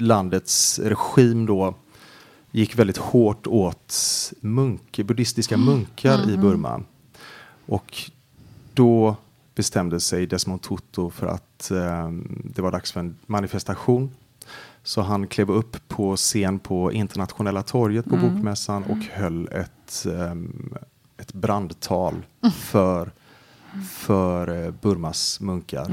[0.00, 1.74] landets regim då
[2.50, 3.94] gick väldigt hårt åt
[4.40, 6.82] munk, buddhistiska munkar i Burma.
[7.66, 8.10] Och
[8.74, 9.16] då
[9.56, 14.10] bestämde sig Desmond Tutu för att ehm, det var dags för en manifestation.
[14.82, 20.74] Så han klev upp på scen på internationella torget på Bokmässan och höll ett, ehm,
[21.16, 22.14] ett brandtal
[22.54, 23.12] för,
[23.90, 25.90] för eh, Burmas munkar.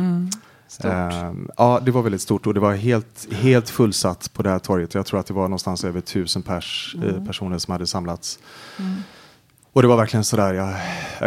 [0.83, 4.59] Ehm, ja, det var väldigt stort och det var helt, helt fullsatt på det här
[4.59, 4.93] torget.
[4.93, 8.39] Jag tror att det var någonstans över tusen pers, eh, personer som hade samlats.
[9.73, 10.75] Och det var verkligen sådär, jag,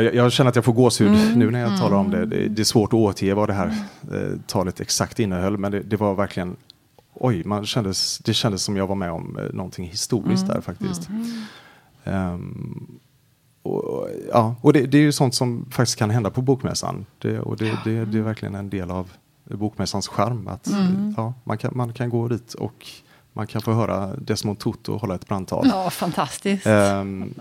[0.05, 2.27] jag, jag känner att jag får gåshud nu när jag talar om det.
[2.27, 2.49] det.
[2.49, 3.67] Det är svårt att återge vad det här
[4.13, 6.57] eh, talet exakt innehöll, men det, det var verkligen,
[7.15, 11.09] oj, man kändes, det kändes som jag var med om eh, någonting historiskt där faktiskt.
[12.05, 12.99] Ehm,
[13.63, 17.07] och, ja, och det, det är ju sånt som faktiskt kan hända på Bokmässan.
[17.19, 19.13] Det, och det, det, det är verkligen en del av
[19.45, 20.49] Bokmässans charm.
[20.49, 20.69] Att,
[21.17, 22.87] ja, man, kan, man kan gå dit och
[23.33, 25.67] man kan få höra Desmond Tutu hålla ett brandtal.
[25.71, 26.67] Ja, fantastiskt.
[26.67, 27.35] Ehm,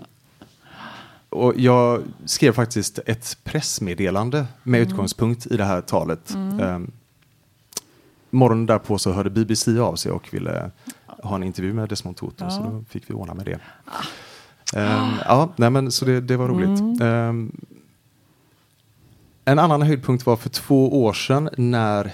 [1.36, 6.34] och jag skrev faktiskt ett pressmeddelande med utgångspunkt i det här talet.
[6.34, 6.90] Um,
[8.30, 10.70] morgonen därpå så hörde BBC av sig och ville
[11.06, 12.50] ha en intervju med Desmond Tutu.
[12.50, 13.58] Så då fick vi ordna med det.
[14.74, 17.00] Ehm, ja, nej men så det, det var roligt.
[17.02, 17.52] Ehm,
[19.44, 22.04] en annan höjdpunkt var för två år sedan när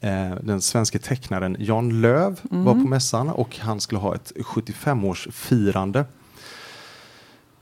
[0.00, 6.04] eh, den svenska tecknaren Jan Löv var på mässan och han skulle ha ett 75-årsfirande.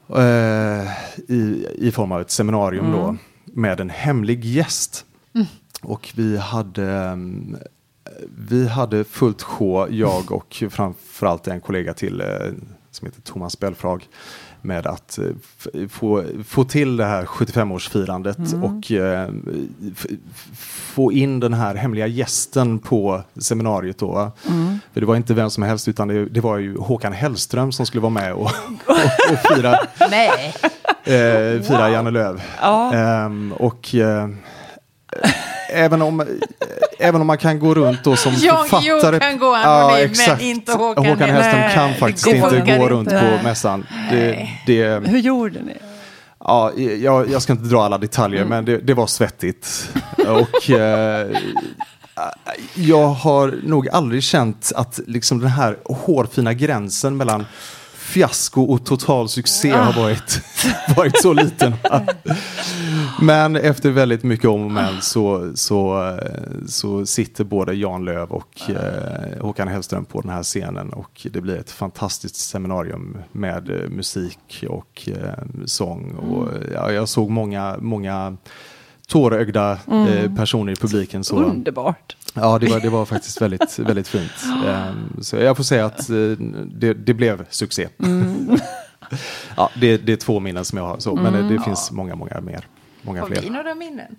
[0.09, 0.89] Eh,
[1.29, 5.05] i, I form av ett seminarium då med en hemlig gäst.
[5.83, 7.57] Och vi hade, mm,
[8.49, 12.27] vi hade fullt sjå, jag och framförallt en kollega till eh,
[12.91, 14.09] som heter Thomas Belfrag
[14.65, 19.29] med att eh, få, få till det här 75-årsfirandet och eh,
[20.95, 24.33] få in den här hemliga gästen på seminariet då.
[24.93, 27.87] För det var inte vem som helst utan det, det var ju Håkan Hellström som
[27.87, 28.41] skulle vara med och,
[28.87, 29.79] och, och fira,
[30.11, 30.55] Nej.
[31.05, 32.41] eh, fira Janne Lööf.
[32.61, 32.95] Ja.
[32.95, 34.29] Ehm, och eh,
[35.75, 36.25] även, om,
[36.99, 39.17] även om man kan gå runt då som Jag- författare.
[39.17, 40.43] jag kan gå anonym, men exakt.
[40.43, 42.79] inte Håkan Håkan Hellström kan faktiskt går inte inte.
[42.79, 43.87] gå runt på mässan.
[44.11, 45.73] Det, det, Hur gjorde ni?
[46.45, 49.91] ja, jag, jag ska inte dra alla detaljer, men det, det var svettigt.
[50.29, 51.27] Och eh,
[52.75, 57.47] jag har nog aldrig känt att liksom den här hårfina gränsen mellan
[58.05, 60.41] fiasko och total succé har varit,
[60.97, 61.75] varit så liten.
[63.21, 68.31] Men efter väldigt mycket om och men så, så, eh, så sitter både Jan Löv
[68.31, 73.71] och eh, Håkan Hellström på den här scenen och det blir ett fantastiskt seminarium med
[73.71, 76.15] eh, musik och eh, sång.
[76.15, 78.37] Och, ja, jag såg många, många
[79.09, 81.25] tårögda eh, personer i publiken.
[81.25, 82.17] Så, Underbart.
[82.35, 84.45] Ja, det var, det var faktiskt väldigt, väldigt fint.
[84.67, 86.17] Ehm, så jag får säga att eh,
[86.67, 87.89] det, det blev succé.
[89.57, 92.15] ja, det, det är två minnen som jag har, så, men eh, det finns många,
[92.15, 92.67] många mer.
[93.03, 94.17] Många Har vi några minnen?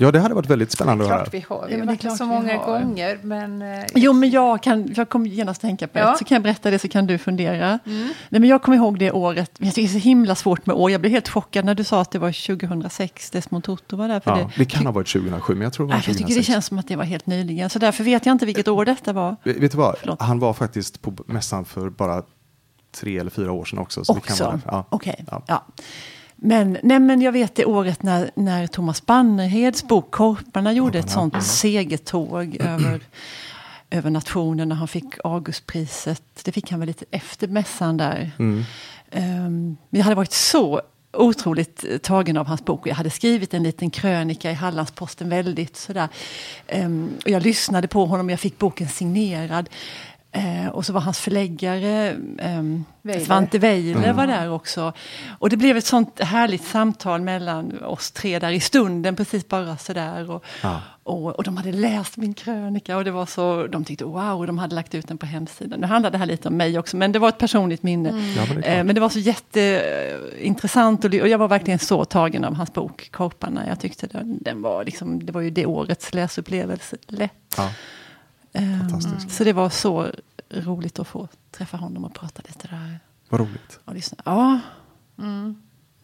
[0.00, 1.20] Ja, det hade varit väldigt spännande att höra.
[1.20, 1.66] Klart vi har.
[1.66, 2.66] Vi Ja, har men det är så många har.
[2.80, 3.18] gånger.
[3.22, 6.12] Men, eh, Jo, men jag, kan, jag kommer genast tänka på Ja.
[6.12, 7.78] ett, så kan jag berätta det så kan du fundera.
[7.84, 10.76] Nej, men jag kommer ihåg det året, jag tycker det är så himla svårt med
[10.76, 14.08] år, jag blev helt chockad när du sa att det var 2006, Desmond Tutu var
[14.08, 14.20] där.
[14.20, 16.16] För Ja, det, det kan ha varit 2007, men jag tror det var Nej, jag
[16.16, 16.46] tycker 2006.
[16.46, 18.84] det känns som att det var helt nyligen, så därför vet jag inte vilket år
[18.84, 19.36] detta var.
[19.44, 19.96] Vet vet du vad?
[20.00, 20.22] Förlåt.
[20.22, 22.22] Han var faktiskt på mässan för bara
[23.00, 24.04] tre eller fyra år sedan också.
[24.04, 24.44] Så Det kan Också?
[24.44, 24.84] vara, ja.
[24.88, 25.24] Okej.
[25.30, 25.42] Ja.
[25.46, 25.64] Ja.
[26.40, 31.10] Men, nej, men jag vet det året när, när Thomas Bannerheds bok Korparna gjorde ett
[31.10, 33.00] sånt segertåg över,
[33.90, 36.22] över nationen när han fick Augustpriset.
[36.44, 38.30] Det fick han väl lite efter mässan där.
[38.38, 38.64] Mm.
[39.12, 42.86] Um, jag hade varit så otroligt tagen av hans bok.
[42.86, 46.08] Jag hade skrivit en liten krönika i Hallandsposten väldigt sådär.
[46.72, 49.68] Um, och jag lyssnade på honom och jag fick boken signerad.
[50.32, 52.16] Eh, och så var hans förläggare
[53.02, 53.24] Weiler.
[53.24, 54.16] Svante Weiler Mm.
[54.16, 54.92] var där också.
[55.38, 59.76] Och det blev ett sånt härligt samtal mellan oss tre där i stunden, precis bara
[59.76, 60.30] sådär.
[60.30, 60.80] Och, Ja.
[61.02, 64.58] och, och de hade läst min krönika och det var så, de tyckte wow, de
[64.58, 65.80] hade lagt ut den på hemsidan.
[65.80, 68.08] Nu handlade det här lite om mig också, men det var ett personligt minne.
[68.36, 68.66] Ja, men det.
[68.68, 72.72] Eh, men det var så jätteintressant och, och jag var verkligen så tagen av hans
[72.72, 73.66] bok Korparna.
[73.68, 77.32] Jag tyckte den, den var liksom, det var ju det årets läsupplevelse lätt.
[77.56, 77.70] Ja.
[78.52, 79.30] Ehm, Fantastiskt.
[79.36, 80.06] Så det var så
[80.50, 83.00] roligt att få träffa honom och prata lite där.
[83.28, 83.80] Vad roligt.
[83.84, 84.18] Och lyssna.
[84.24, 84.60] Ja,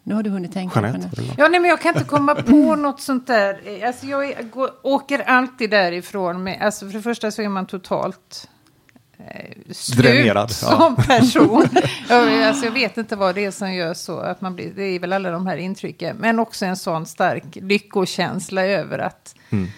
[0.02, 1.22] nu har du hunnit tänka på Jeanette?
[1.38, 3.84] Ja, nej, men jag kan inte komma på något sånt där.
[3.86, 6.42] Alltså, jag går, åker alltid därifrån.
[6.44, 8.48] Med, alltså, för det första så är man totalt
[9.18, 10.54] eh, slut Dränerad, ja.
[10.54, 11.68] som person.
[12.08, 14.18] jag, alltså, jag vet inte vad det är som gör så.
[14.18, 16.16] Att man blir, det är väl alla de här intrycken.
[16.16, 19.68] Men också en sån stark lyckokänsla över att Mm.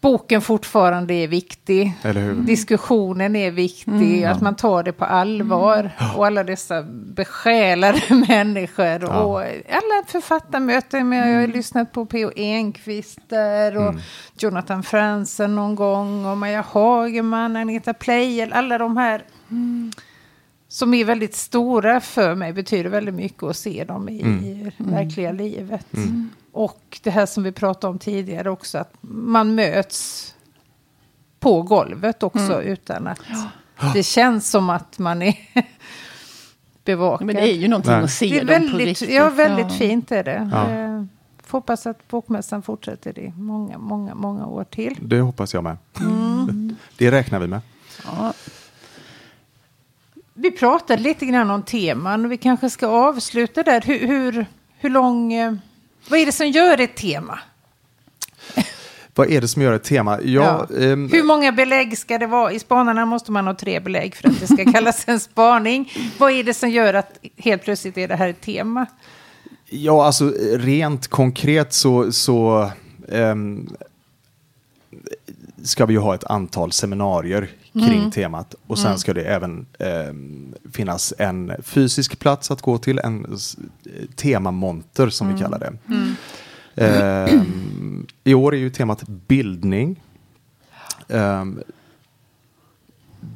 [0.00, 1.92] Boken fortfarande är viktig.
[2.02, 2.34] Eller hur?
[2.34, 4.32] Diskussionen är viktig, Mm.
[4.32, 5.90] att man tar det på allvar.
[6.16, 6.82] Och alla dessa
[7.14, 8.84] besjälade människor.
[8.86, 9.18] Ja.
[9.24, 11.08] Och alla författarmöten.
[11.08, 11.50] Med, jag har Mm.
[11.50, 12.30] lyssnat på P.O.
[12.36, 13.76] Enquist där.
[13.76, 13.94] Och
[14.38, 16.26] Jonathan Franzen någon gång.
[16.26, 18.52] Och Maja Hagerman, Anita Pleijel.
[18.52, 19.22] Alla de här.
[20.68, 22.52] Som är väldigt stora för mig.
[22.52, 24.70] Betyder väldigt mycket att se dem i Mm.
[24.78, 25.86] verkliga livet.
[26.52, 28.78] Och det här som vi pratade om tidigare också.
[28.78, 30.34] Att man möts
[31.40, 33.20] på golvet också utan att
[33.94, 35.34] det känns som att man är
[36.84, 37.26] bevakad.
[37.26, 38.04] Men det är ju någonting Nej.
[38.04, 39.10] att se Det är dem på väldigt, riktigt.
[39.10, 40.50] ja, väldigt fint är det.
[40.52, 40.70] Ja.
[40.70, 41.04] Eh,
[41.44, 44.98] får hoppas att bokmässan fortsätter i många, många, många år till.
[45.00, 45.76] Det hoppas jag med.
[46.00, 46.76] Mm.
[46.98, 47.60] Det räknar vi med.
[48.04, 48.32] Ja.
[50.34, 53.80] Vi pratade lite grann om teman och vi kanske ska avsluta där.
[53.80, 54.46] Hur, hur,
[54.78, 55.32] hur lång...
[56.04, 57.38] eh, Vad är det som gör ett tema?
[59.14, 60.18] Vad är det som gör ett tema?
[60.22, 60.76] Ja, Ja.
[60.82, 62.52] ehm, Hur många belägg ska det vara?
[62.52, 65.92] I spanarna måste man ha tre belägg för att det ska kallas en spaning.
[66.18, 68.86] Vad är det som gör att helt plötsligt är det här ett tema?
[69.66, 72.70] Ja, alltså rent konkret så, så
[73.12, 73.68] ehm,
[75.62, 78.54] ska vi ju ha ett antal seminarier kring temat.
[78.66, 83.56] Och sen ska det även ehm, finnas en fysisk plats att gå till, en s-
[84.16, 85.72] temamonter som vi kallar det.
[86.76, 90.02] Ehm, I år är ju temat bildning.
[91.08, 91.60] Ehm,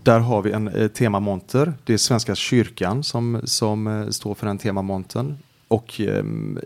[0.02, 1.72] där har vi en eh, temamonter.
[1.84, 5.38] Det är Svenska kyrkan som, som eh, står för den temamontern.
[5.68, 6.58] Och ehm,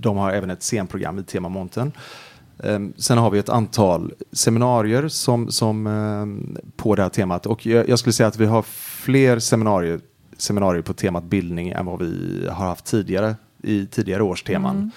[0.00, 1.86] de har även ett scenprogram i temamontern.
[1.86, 1.92] Ehm,
[2.62, 7.46] Ehm, sen har vi ett antal seminarier som, som, ehm, på det här temat.
[7.46, 10.00] Och jag, jag skulle säga att vi har fler seminarier,
[10.36, 14.76] seminarier på temat bildning än vad vi har haft tidigare i tidigare års teman.
[14.76, 14.90] Mm.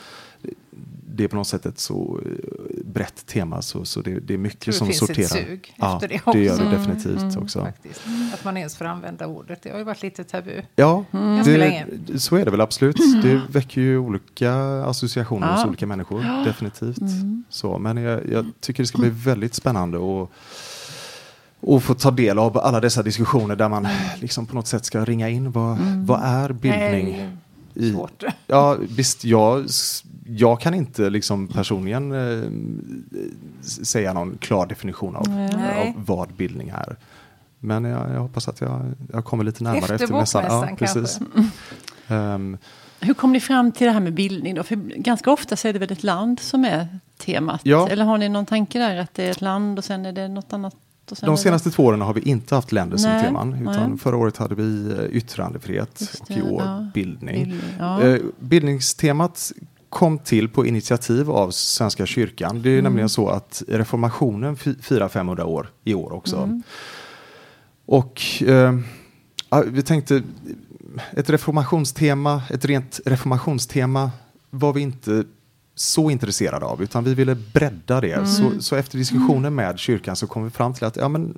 [1.18, 2.32] Det är på något sätt ett så eh,
[2.86, 5.26] brett tema så, så det, det är mycket tror det som finns sorterar.
[5.26, 6.64] ett sug ja, efter det det gör också.
[6.66, 7.60] det definitivt också.
[7.62, 8.02] Faktiskt.
[8.34, 9.62] Att man ens får använda ordet.
[9.64, 10.62] Det har ju varit lite tabu.
[10.76, 11.86] Ja, Ganska det, länge.
[12.18, 12.98] så är det väl absolut.
[13.24, 14.54] Det väcker ju olika
[14.84, 15.68] associationer hos Ja.
[15.68, 16.98] olika människor, definitivt.
[17.50, 20.32] Så, men jag, jag tycker det ska bli väldigt spännande och
[21.60, 23.88] och få ta del av alla dessa diskussioner där man
[24.22, 27.12] liksom på något sätt ska ringa in vad, vad är bildning?
[27.18, 27.30] Nej,
[27.80, 28.24] i, svårt.
[28.48, 29.66] Ja, visst, jag,
[30.26, 32.50] jag kan inte liksom personligen eh,
[33.62, 35.28] säga någon klar definition av,
[35.78, 36.96] av vad bildning är.
[37.60, 40.44] Men jag, jag hoppas att jag, jag kommer lite närmare Efter efter, mässan.
[40.44, 41.20] bokmässan precis.
[42.08, 42.58] Ehm,
[43.00, 44.64] Hur kom ni fram till det här med bildning då?
[44.64, 46.88] För ganska ofta så är det väl ett land som är
[47.18, 47.62] temat?
[47.64, 47.90] Ja.
[47.90, 50.28] Eller har ni någon tanke där att det är ett land och sen är det
[50.28, 50.76] något annat?
[51.12, 53.54] Och sen de det- senaste två åren har vi inte haft länder som Nej, teman.
[53.54, 54.00] Utan nej.
[54.00, 56.88] förra året hade vi eh, yttrandefrihet Just och det, i år ja.
[56.94, 57.54] bildning.
[57.80, 58.02] Ja.
[58.02, 59.52] Eh, bildningstemat
[59.90, 62.62] kom till på initiativ av Svenska kyrkan.
[62.62, 66.62] Det är nämligen så att reformationen fi- firar 500 år i år också.
[67.86, 68.74] Och eh,
[69.66, 70.24] vi tänkte
[71.12, 74.12] ett reformationstema, ett rent reformationstema
[74.50, 75.24] var vi inte
[75.80, 78.28] så intresserade av utan vi ville bredda det.
[78.28, 81.38] Så, så efter diskussionen med kyrkan så kom vi fram till att ja, men,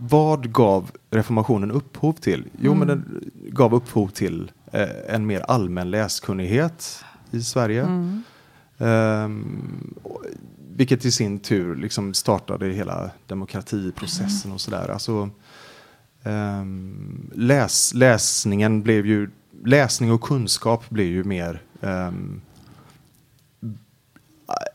[0.00, 2.44] vad gav reformationen upphov till?
[2.60, 7.82] Jo, men den gav upphov till eh, en mer allmän läskunnighet i Sverige.
[8.78, 10.24] Ehm, och-
[10.76, 14.88] vilket i sin tur liksom startade hela demokratiprocessen och sådär.
[14.88, 15.30] Alltså,
[16.22, 19.30] ehm, läs, läsningen blev ju,
[19.64, 22.40] läsning och kunskap blev ju mer ehm,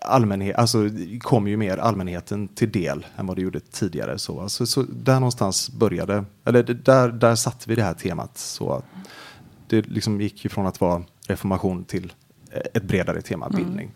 [0.01, 4.19] allmänhet, alltså kom ju mer allmänheten till del än vad det gjorde tidigare.
[4.19, 8.37] Så, alltså, så där någonstans började, eller där, där satte vi det här temat.
[8.37, 8.83] Så
[9.67, 12.13] det liksom gick ju från att vara reformation till
[12.51, 13.91] eh, ett bredare tema, bildning.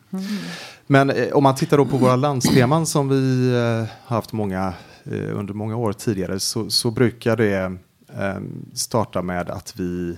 [0.87, 4.73] Men eh, om man tittar då på våra landsteman som vi eh, har haft många
[5.03, 7.77] eh, under många år tidigare så, så brukar det
[8.17, 8.41] eh,
[8.73, 10.17] starta med att vi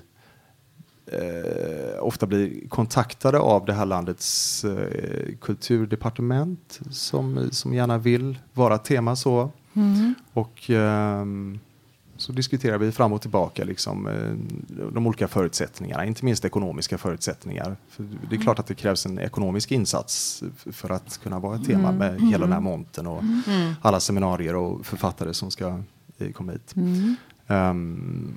[1.08, 8.78] eh, ofta blir kontaktade av det här landets eh, kulturdepartement som, som gärna vill vara
[8.78, 9.52] tema så.
[10.34, 11.60] Och ehm,
[12.18, 14.34] så diskuterar vi fram och tillbaka liksom, eh,
[14.94, 17.78] de olika förutsättningarna, inte minst ekonomiska förutsättningar.
[17.90, 21.66] För det är klart att det krävs en ekonomisk insats för att kunna vara ett
[21.66, 23.24] tema med hela den här monten och
[23.82, 25.80] alla seminarier och författare som ska
[26.18, 26.74] eh, komma hit.
[27.48, 28.34] Ehm,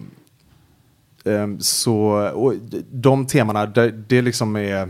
[1.29, 1.99] Ehm, så
[2.35, 2.55] och
[2.93, 4.89] de temana, det, det liksom är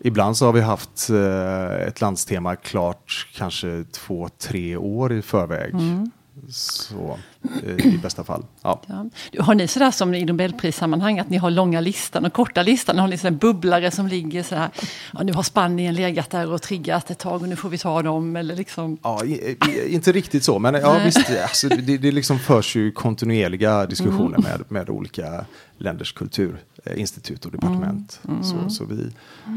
[0.00, 5.74] Ibland så har vi haft eh, ett landstema klart kanske två, tre år i förväg.
[5.74, 6.10] Mm.
[6.48, 7.18] Så
[7.64, 8.44] eh, i bästa fall.
[8.62, 8.82] Ja.
[8.86, 9.06] Ja.
[9.42, 12.98] Har ni sådär som i Nobelprissammanhang att ni har långa listan och korta listan?
[12.98, 14.70] Har ni sådär bubblare som ligger så här,
[15.12, 18.02] ja, nu har Spanien legat där och triggat ett tag och nu får vi ta
[18.02, 18.98] dem eller liksom.
[19.02, 22.92] Ja, i, i, inte riktigt så, men ja, visst, alltså, det, det liksom förs ju
[22.92, 25.44] kontonierliga diskussioner med, med olika
[25.78, 28.20] länders kulturinstitut och departement.
[28.42, 29.10] Så, så vi,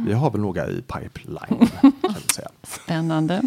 [0.07, 2.49] vi har väl några i pipeline, kan säga.
[2.63, 3.41] Spännande.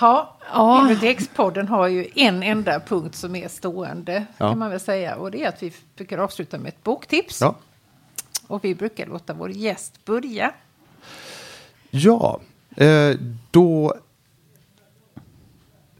[0.00, 0.86] Ja, Ja.
[0.88, 4.48] Bibliotekspodden har ju en enda punkt som är stående, Ja.
[4.50, 5.16] kan man väl säga.
[5.16, 7.40] Och det är att vi brukar avsluta med ett boktips.
[7.40, 7.54] Ja,
[8.46, 10.54] Och vi brukar låta vår gäst börja.
[11.90, 12.40] ja
[12.76, 13.16] eh,
[13.50, 13.94] då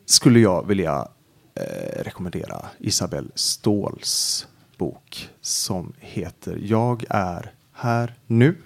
[0.05, 1.09] skulle jag vilja
[1.55, 8.57] eh, rekommendera Isabelle Ståhls bok som heter Jag är här nu.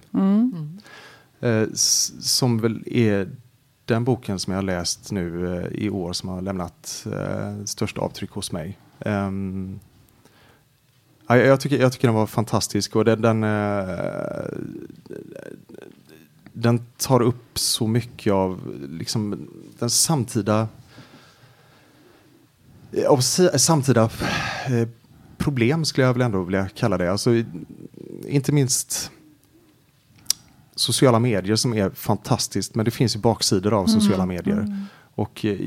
[1.41, 3.29] Eh, s- som väl är
[3.93, 7.99] den boken som jag har läst nu eh, i år som har lämnat eh, störst
[7.99, 8.79] avtryck hos mig.
[9.01, 9.81] Ehm,
[11.27, 14.45] jag, tycker, jag tycker den var fantastisk och den, den, eh,
[16.53, 20.69] den tar upp så mycket av liksom, den samtida
[23.09, 23.21] av
[23.57, 24.11] samtida
[24.67, 24.89] eh,
[25.39, 27.13] problem skulle jag väl ändå vilja kalla det.
[27.13, 27.31] Alltså,
[28.27, 29.11] inte minst
[30.75, 34.87] sociala medier som är fantastiskt, men det finns ju baksidor av sociala medier.
[35.15, 35.59] Och eh,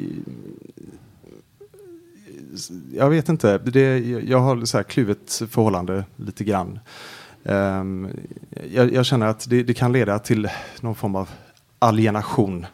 [2.94, 6.80] jag vet inte, det, jag har så här kluvet förhållande lite grann.
[7.44, 8.10] Ehm,
[8.74, 10.50] jag, jag känner att det, det kan leda till
[10.82, 11.30] någon form av
[11.80, 12.66] alienation.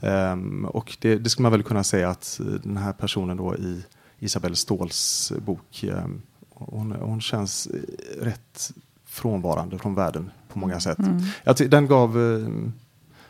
[0.00, 3.56] Ehm, och det, det skulle man väl kunna säga att eh, den här personen då
[3.56, 3.84] i
[4.18, 8.70] Isabelle Ståhls bok, ehm, hon, hon känns eh, rätt
[9.06, 10.98] frånvarande från världen på många sätt.
[11.44, 12.48] Jag ty- den gav, eh,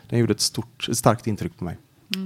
[0.09, 1.77] den gjorde ett stort, ett starkt intryck på mig.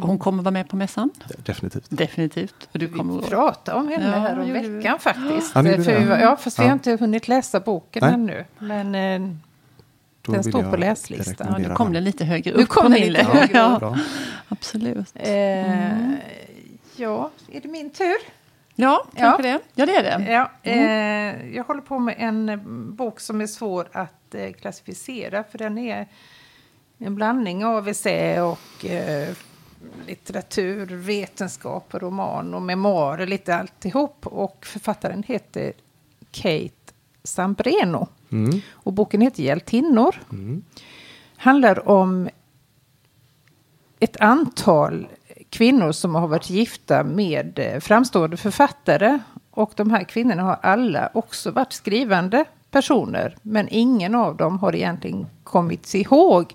[0.02, 1.10] Och hon kommer vara med på mässan?
[1.28, 1.86] De- Definitivt.
[1.90, 2.70] Definitivt.
[2.74, 4.70] Och du Vi kommer pratade om henne Ja, här om vi.
[4.70, 5.52] veckan faktiskt.
[5.56, 6.68] Ja, För vi ja, fast vi Ja.
[6.70, 8.14] har inte hunnit läsa boken Nej.
[8.14, 8.46] ännu.
[8.60, 9.30] Men eh,
[10.34, 11.48] Den står på läslistan.
[11.52, 12.04] Ja, nu kom den.
[12.04, 13.16] lite högre Nu upp kom på den min
[13.54, 13.98] ja,
[14.48, 15.12] absolut.
[15.16, 16.12] eh,
[16.96, 18.16] ja, är det min tur?
[18.76, 19.20] Ja, Ja.
[19.20, 19.60] kanske det.
[19.76, 20.32] Ja, det är det.
[20.32, 22.62] Ja, eh, jag håller på med en
[22.96, 26.08] bok som är svår att eh, klassificera för den är
[26.98, 29.36] en blandning av essä och eh,
[30.08, 34.28] litteratur, vetenskap, roman och memoarer, lite alltihop.
[34.28, 35.74] Och författaren heter
[36.32, 36.94] Kate
[37.24, 38.08] Sambreno.
[38.32, 38.62] Mm.
[38.72, 40.16] Och boken heter Hjältinnor.
[40.32, 40.64] Mm.
[41.38, 42.30] Handlar om
[44.00, 45.08] ett antal
[45.50, 49.20] kvinnor som har varit gifta med eh, framstående författare.
[49.52, 53.36] Och de här kvinnorna har alla också varit skrivande personer.
[53.42, 56.54] Men ingen av dem har egentligen kommit ihåg.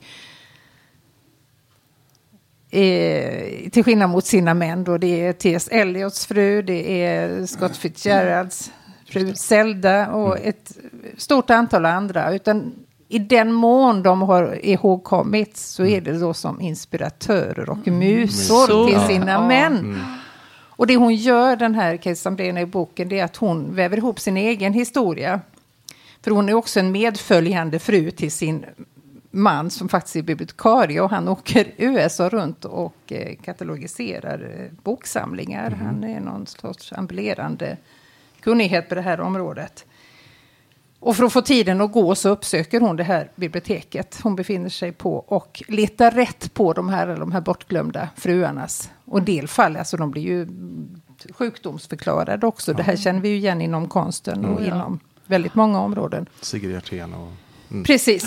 [2.71, 4.99] Eh, till skillnad mot sina män då.
[4.99, 5.69] Det är T.S.
[5.73, 8.73] Eliots fru, det är Scott Fitzgeralds
[9.07, 10.73] fru Zelda och ett
[11.17, 12.35] stort antal andra.
[12.35, 12.73] Utan
[13.09, 18.87] i den mån de har ihågkommits så är det då som inspiratörer och musor Musor.
[18.87, 19.09] till Ja.
[19.09, 19.49] sina Ja.
[19.49, 20.05] män.
[20.79, 24.21] Och det hon gör, den här Sambrena i boken, det är att hon väver ihop
[24.21, 25.41] sin egen historia.
[26.23, 28.67] För hon är också en medföljande fru till sin
[29.31, 35.71] man som faktiskt är bibliotekarie och han åker USA runt och eh, katalogiserar eh, boksamlingar.
[35.71, 37.77] Han är någon sorts ambulerande
[38.41, 39.85] kunnighet på det här området.
[41.01, 44.69] Och för att få tiden att gå så uppsöker hon det här biblioteket hon befinner
[44.69, 48.91] sig på och letar rätt på de här, de här bortglömda fruarnas.
[49.05, 50.49] Och en del fall, alltså de blir ju
[51.31, 52.73] sjukdomsförklarade också.
[52.73, 56.26] Det här känner vi ju igen inom konsten och inom väldigt många områden.
[56.41, 57.33] Sigrid Hjertén och...
[57.70, 57.85] Mm.
[57.85, 58.24] Precis.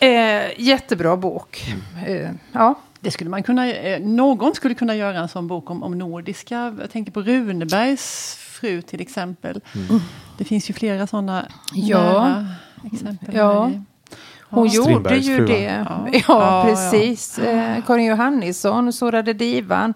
[0.00, 1.74] Eh, jättebra bok.
[2.06, 2.74] Eh, ja.
[3.00, 6.74] Det skulle man kunna, eh, någon skulle kunna göra en sån bok om, om nordiska.
[6.80, 9.60] Jag tänker på Runebergs fru till exempel.
[10.38, 12.44] Det finns ju flera sådana Ja.
[12.92, 13.34] exempel.
[13.34, 13.70] Ja.
[14.50, 15.62] Hon gjorde ju det.
[15.88, 16.08] Ja.
[16.12, 17.38] Ja, Ja, precis.
[17.38, 19.94] Eh, Karin Johannisson, Sorade Divan.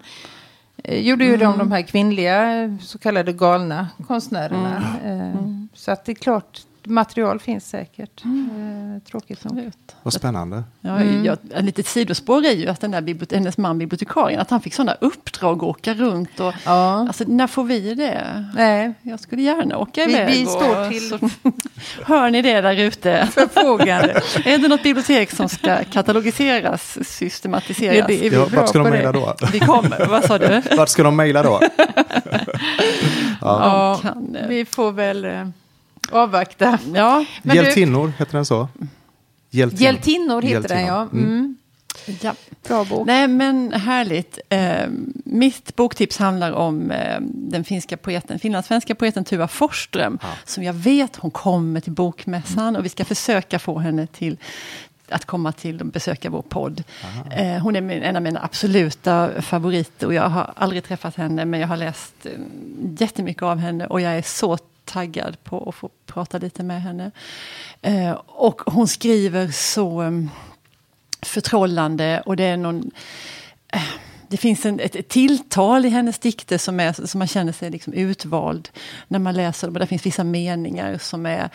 [0.83, 4.83] Eh, gjorde ju de de här kvinnliga så kallade galna konstnärerna.
[5.05, 5.41] Eh,
[5.73, 8.25] Så att det är klart, material finns säkert.
[8.25, 9.53] Eh, tråkigt nog.
[9.53, 9.95] Absolut.
[10.03, 10.63] Vad spännande.
[10.81, 11.25] Ja, Mm.
[11.25, 14.61] jag, ett litet sidospår är ju att den där bibliot- hennes man bibliotekarien, att han
[14.61, 16.39] fick sådana uppdrag att åka runt.
[16.39, 18.45] Och, Ja, Alltså, när får vi det?
[18.55, 20.27] nej, Jag skulle gärna åka Vi- iväg.
[20.33, 21.29] vi och- står till- så,
[22.05, 23.27] hör ni det där ute?
[23.31, 24.21] förfogande.
[24.45, 27.95] är det något bibliotek som ska katalogiseras, systematiseras?
[27.97, 29.35] Ja, det är vi Ja, vart ska de mejla då?
[29.51, 30.61] Vi kommer, vad sa du?
[30.77, 31.59] Vart ska de mejla då?
[33.41, 35.47] Ja, kan, eh, vi får väl eh,
[36.11, 36.79] avvakta.
[36.93, 38.67] Ja, Men du- Hjältinnor, heter den så?
[39.49, 40.99] Hjältinnor, Hjältinnor heter den ja.
[41.01, 41.23] Hjältinnor.
[41.25, 41.57] Mm.
[42.21, 42.33] ja.
[42.67, 43.07] Bra bok.
[43.07, 44.39] Nej men härligt.
[44.49, 44.87] Eh,
[45.25, 50.19] mitt boktips handlar om eh, den finska poeten, finlandssvenska poeten Tuva Forsström.
[50.21, 50.27] Ja.
[50.45, 54.37] Som jag vet hon kommer till bokmässan och vi ska försöka få henne till
[55.09, 56.83] att komma till och besöka vår podd.
[57.31, 61.45] Eh, hon är min, en av mina absoluta favoriter och jag har aldrig träffat henne
[61.45, 62.31] men jag har läst eh,
[62.99, 67.11] jättemycket av henne och jag är så taggad på att få prata lite med henne.
[67.81, 70.11] Eh, och hon skriver så eh,
[71.21, 72.91] förtrollande och det är någon...
[73.73, 73.81] eh,
[74.31, 77.69] Det finns en, ett, ett tilltal i hennes dikter som, är, som man känner sig
[77.69, 78.69] liksom utvald
[79.07, 79.75] när man läser dem.
[79.75, 81.49] Och det finns vissa meningar som är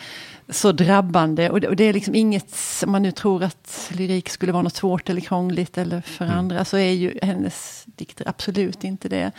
[0.49, 1.49] så drabbande.
[1.49, 2.53] Och det, och det är liksom inget,
[2.85, 6.65] om man nu tror att lyrik skulle vara något svårt eller krångligt eller för andra,
[6.65, 9.31] så är ju hennes dikter absolut inte det.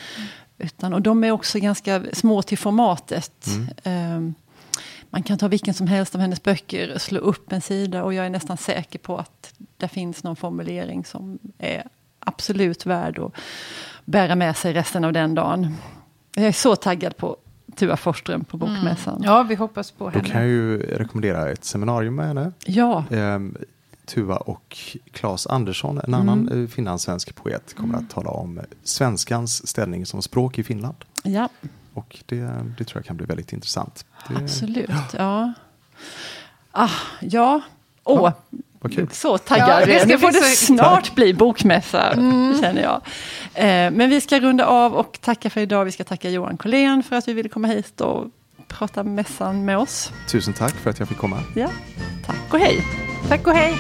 [0.59, 3.47] Utan, och de är också ganska små till formatet.
[3.85, 4.35] Ehm,
[5.11, 8.27] man kan ta vilken som helst av hennes böcker, slå upp en sida och jag
[8.27, 11.83] är nästan säker på att det finns någon formulering som är
[12.21, 13.33] absolut värd att
[14.05, 15.75] bära med sig resten av den dagen.
[16.35, 17.37] Jag är så taggad på
[17.77, 19.23] Tua Forsström på Bokmässan.
[19.25, 20.29] Ja, vi hoppas på Då henne.
[20.29, 22.53] kan jag ju rekommendera ett seminarium med henne.
[22.67, 23.57] Ja, Ehm,
[24.09, 24.77] Tuva och
[25.13, 26.69] Claes Andersson, en annan mm.
[26.69, 30.97] finlandssvensk poet, kommer att tala om svenskans ställning som språk i Finland.
[31.23, 31.49] ja
[31.95, 32.37] Och det,
[32.79, 34.05] det tror jag kan bli väldigt intressant.
[34.29, 34.91] Det, absolut.
[35.17, 35.53] Ja,
[36.73, 36.91] ah,
[37.21, 37.61] ja.
[38.05, 38.33] Åh,
[38.81, 39.09] Vad kul.
[39.13, 39.89] så taggad.
[39.89, 42.15] Ja, nu får det snart bli bokmässa,
[42.61, 43.01] känner jag.
[43.55, 45.85] Eh, men vi ska runda av och tacka för idag.
[45.85, 48.27] Vi ska tacka Johan Collén för att vi ville komma hit och
[48.69, 50.13] prata mässan med oss.
[50.31, 51.43] Tusen tack för att jag fick komma.
[51.55, 51.69] Ja,
[52.27, 52.85] tack och hej.
[53.29, 53.75] Tack och hej.